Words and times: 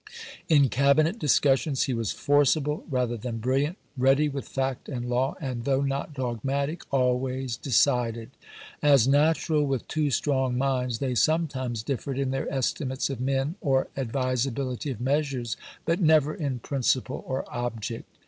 In 0.49 0.67
Cabi 0.69 1.03
net 1.03 1.19
discussions 1.19 1.83
he 1.83 1.93
was 1.93 2.11
forcible 2.11 2.85
rather 2.89 3.15
than 3.17 3.37
brilliant, 3.37 3.77
ready 3.95 4.29
with 4.29 4.47
fact 4.47 4.89
and 4.89 5.07
law, 5.07 5.35
and, 5.39 5.63
though 5.63 5.81
not 5.83 6.15
dogmatic, 6.15 6.81
always 6.89 7.55
decided. 7.55 8.31
As 8.81 9.07
natural 9.07 9.63
with 9.63 9.87
two 9.87 10.09
strong 10.09 10.57
minds, 10.57 10.97
they 10.97 11.13
sometimes 11.13 11.83
differed 11.83 12.17
in 12.17 12.31
their 12.31 12.51
estimates 12.51 13.11
of 13.11 13.21
men 13.21 13.57
or 13.61 13.89
advisability 13.95 14.89
of 14.89 14.99
measures, 14.99 15.55
but 15.85 16.01
never 16.01 16.33
in 16.33 16.57
principle 16.57 17.23
or 17.27 17.45
object. 17.53 18.09